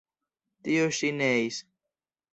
[0.69, 1.63] Tio ŝi neis.